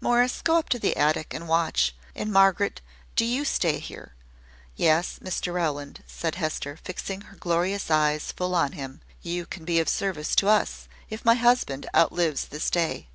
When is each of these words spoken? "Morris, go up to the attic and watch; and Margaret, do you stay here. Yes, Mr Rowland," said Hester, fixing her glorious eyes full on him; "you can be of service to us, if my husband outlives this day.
"Morris, 0.00 0.40
go 0.40 0.56
up 0.56 0.70
to 0.70 0.78
the 0.78 0.96
attic 0.96 1.34
and 1.34 1.46
watch; 1.46 1.94
and 2.16 2.32
Margaret, 2.32 2.80
do 3.16 3.24
you 3.26 3.44
stay 3.44 3.78
here. 3.78 4.14
Yes, 4.76 5.18
Mr 5.22 5.52
Rowland," 5.52 6.02
said 6.06 6.36
Hester, 6.36 6.78
fixing 6.82 7.20
her 7.20 7.36
glorious 7.36 7.90
eyes 7.90 8.32
full 8.32 8.54
on 8.54 8.72
him; 8.72 9.02
"you 9.20 9.44
can 9.44 9.66
be 9.66 9.78
of 9.80 9.90
service 9.90 10.34
to 10.36 10.48
us, 10.48 10.88
if 11.10 11.22
my 11.26 11.34
husband 11.34 11.86
outlives 11.94 12.46
this 12.46 12.70
day. 12.70 13.02